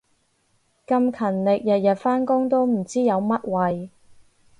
[0.87, 3.89] 咁勤力日日返工都唔知有乜謂